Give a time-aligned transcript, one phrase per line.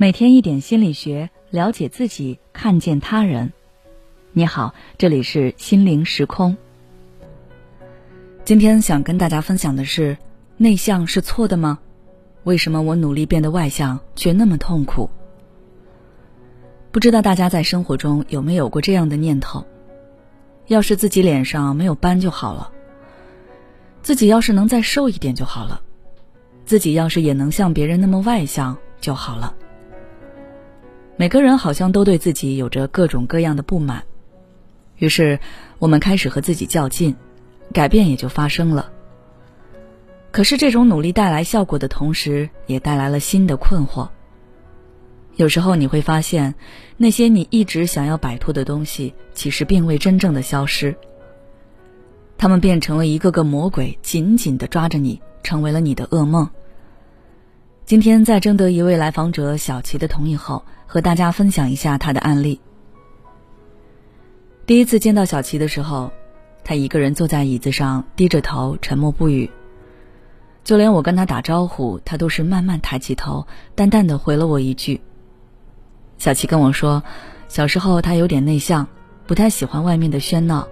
[0.00, 3.52] 每天一点心理学，了解自己，看见他人。
[4.32, 6.56] 你好，这里是心灵时空。
[8.42, 10.16] 今天想跟大家分享的是：
[10.56, 11.78] 内向是错的吗？
[12.44, 15.10] 为什么我努力变得外向，却那么痛苦？
[16.90, 19.62] 不知道大家在生活中有没有过这样的念头：
[20.68, 22.72] 要是自己脸上没有斑就好了；
[24.00, 25.78] 自己要是能再瘦一点就好了；
[26.64, 29.54] 自己要是也能像别人那么外向就好了。
[31.20, 34.04] 每个人好像都对自己有着各种各样的不满，
[34.96, 35.38] 于是
[35.78, 37.14] 我们开始和自己较劲，
[37.74, 38.90] 改变也就发生了。
[40.30, 44.08] 可是这种努力带来效果的同时，也带来了新的困惑。
[45.36, 46.54] 有时候你会发现，
[46.96, 50.96] 那些你一直想要摆脱的东西，其实并未真正的消失，
[52.38, 56.48] 他们变成了一个个魔鬼，紧紧的抓着你，成为了你的噩梦。
[57.90, 60.64] 今天在征得一位来访者小齐的同意后。
[60.86, 62.60] 和大家分享一下他的案例。
[64.64, 66.12] 第一次见到小齐的时候，
[66.62, 69.50] 他一个人坐在椅子上，低着头，沉默不语。
[70.62, 75.00] 就连我跟他打招呼，他都是慢慢抬起头，淡淡的回了我一句。
[76.16, 77.02] 小齐跟我说，
[77.48, 78.86] 小时候他有点内向，
[79.26, 80.68] 不太喜欢外面的喧闹。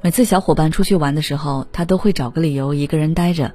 [0.00, 3.52] 每次小伙伴出去玩的时候，他都会找个理由一个人待着。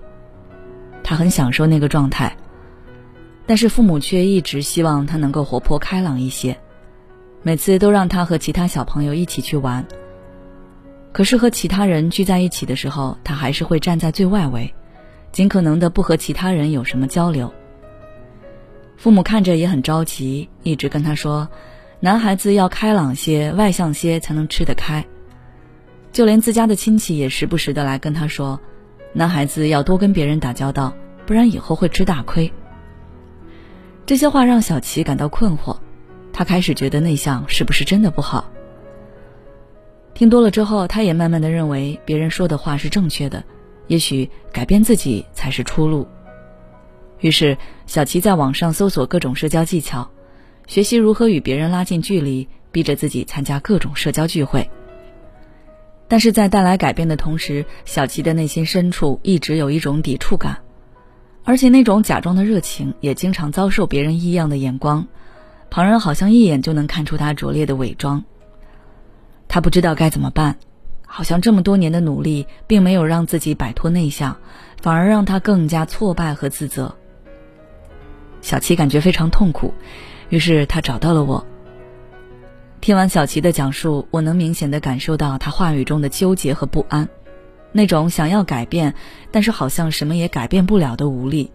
[1.04, 2.38] 他很享受那个状态。
[3.50, 6.56] 但是父母却一直希望他能够活泼开朗一些，
[7.42, 9.84] 每次都让他和其他小朋友一起去玩。
[11.12, 14.72] 可是和其他人聚在一起的时候，他还是会站在最外围，
[15.32, 17.52] 尽可能的不和其他人有什么交流。
[18.98, 21.50] 父母看着也很着急，一直跟他说
[22.00, 25.04] ：“男孩子要开朗些、外向些才能吃得开。”
[26.14, 28.60] 就连自家的亲戚也时不时的来跟他说
[29.12, 30.94] ：“男孩子要多跟别人打交道，
[31.26, 32.54] 不然以后会吃大亏。”
[34.10, 35.78] 这些话让小琪感到困惑，
[36.34, 38.50] 他开始觉得内向是不是真的不好？
[40.16, 43.44] 听多了之后，他也慢慢的认为别人说的话是正确的，
[43.86, 46.08] 也许改变自己才是出路。
[47.20, 50.10] 于是，小琪在网上搜索各种社交技巧，
[50.66, 54.68] 学习如何与别人拉近距离，逼着自己参加各种社交聚会。
[56.08, 60.58] 但是在带来改变的同时，小琪的内心深处一直有一种抵触感。
[61.44, 65.08] 而且那种假装的热情也经常遭受别人异样的眼光，
[65.70, 68.24] 旁人好像一眼就能看出他拙劣的伪装。
[69.48, 70.58] 他不知道该怎么办，
[71.08, 74.38] 好像这么多年的努力并没有让自己摆脱内向，
[74.82, 76.96] 反而让他更加挫败和自责。
[78.42, 79.74] 小七感觉非常痛苦，
[80.30, 81.46] 于是他找到了我。
[82.80, 87.10] 听完小琪的讲述，我能明显的感受到他话语中的纠结和不安。
[87.72, 88.96] 那种想要改变，
[89.32, 91.52] 但是好像什么也改变不了的无力。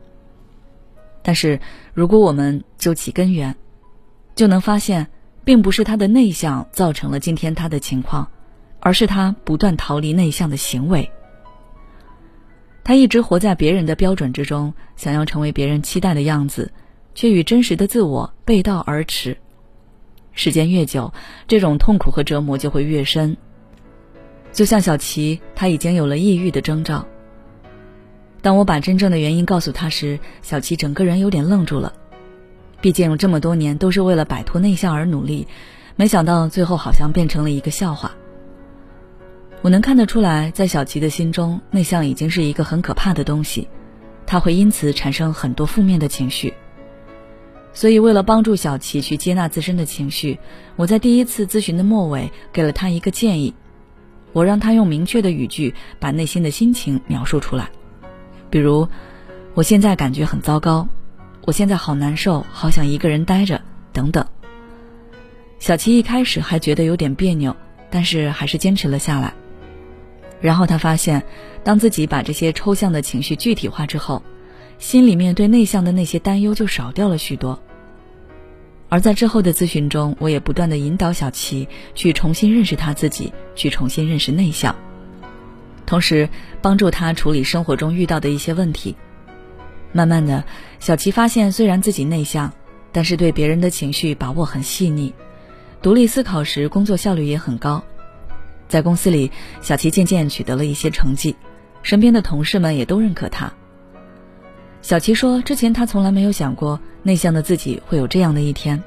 [1.23, 1.61] 但是，
[1.95, 3.57] 如果我们究其根源，
[4.35, 5.09] 就能发现，
[5.45, 8.29] 并不是他的内向造成了今天他的情况，
[8.81, 11.11] 而是他不断逃离内向的行为。
[12.85, 16.71] 他一直活在别人的标准之中，想要成为别人期待的样子，
[17.15, 19.39] 却与真实的自我背道而驰。
[20.33, 21.15] 时间越久，
[21.49, 23.39] 这种痛苦和折磨就会越深。
[24.55, 27.05] 就像小琪，他已经有了抑郁的征兆。
[28.41, 31.93] 当我把真正的原因告诉他时，小琪整个人有点愣住了。
[32.81, 35.49] 毕竟这么多年都是为了摆脱内向而努力，
[35.97, 38.13] 没想到最后好像变成了一个笑话。
[39.61, 43.67] 我能看得出来，在小琪的心中，内向已经是一个很可怕的东西，
[44.25, 46.55] 他会因此产生很多负面的情绪。
[47.73, 50.39] 所以，为了帮助小琪去接纳自身的情绪，
[50.77, 53.53] 我在第一次咨询的末尾给了他一个建议。
[54.35, 57.71] 我让他用明确的语句把内心的心情描述出来，
[58.51, 58.89] 比如，
[59.55, 60.89] 我现在感觉很糟糕，
[61.47, 63.63] 我现在好难受，好想一个人待着，
[63.93, 64.27] 等等。
[65.61, 67.57] 小琪一开始还觉得有点别扭，
[67.91, 69.33] 但是还是坚持了下来。
[70.41, 71.23] 然后他发现，
[71.63, 74.23] 当自己把这些抽象的情绪具体化之后，
[74.79, 77.63] 心里面对内向的那些担忧就少掉了许多。
[78.95, 84.77] 而在之后的咨询中，我也不断的引导小琪去重新认识他自己，去重新认识内向，
[85.85, 86.29] 同时
[86.63, 88.95] 帮助他处理生活中遇到的一些问题。
[89.91, 90.45] 慢慢的，
[90.79, 92.53] 小琪发现虽然自己内向，
[92.93, 95.13] 但是对别人的情绪把握很细腻，
[95.83, 97.83] 独立思考时工作效率也很高。
[98.69, 101.35] 在公司里，小琪渐渐取得了一些成绩，
[101.83, 103.53] 身边的同事们也都认可他。
[104.83, 108.83] 小琪说：“之前他从来没有想过内向的自己会有这样的一天。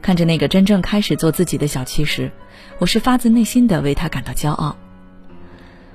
[0.00, 2.32] 看着那个真正开始做自己的小七时，
[2.78, 4.76] 我是发自内心的为他感到骄傲。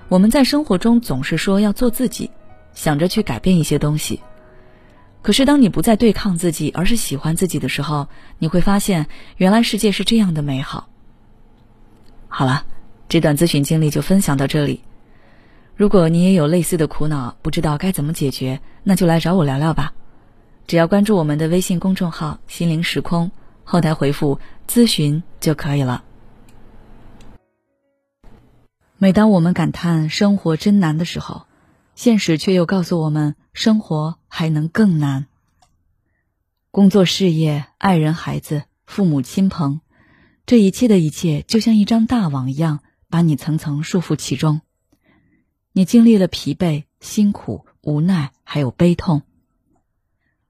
[0.08, 2.32] 我们在生活中总是说要做自己，
[2.74, 4.22] 想着去改变一些东西，
[5.22, 8.08] 可是当你不再对抗自己，而是喜欢自己的时候，
[8.40, 10.88] 你会发现，原来世界是这样的美好。
[12.30, 12.66] 好了，
[13.10, 14.84] 这段咨询经历就分享到这里。
[15.76, 19.92] 如果你也有类似的苦恼，不知道该怎么解决，那就来找我聊聊吧。
[20.68, 23.32] 只要关注我们的微信公众号“心灵时空”，
[23.64, 26.04] 后台回复“咨询”就可以了。
[28.98, 31.46] 每当我们感叹生活真难的时候，
[31.96, 35.28] 现实却又告诉我们，生活还能更难。
[36.70, 39.80] 工作、事业、爱人、孩子、父母亲朋，
[40.46, 44.60] 这一切的一切，就像一张大网一样，把你层层束缚其中。
[45.72, 49.22] 你经历了疲惫、辛苦、无奈，还有悲痛。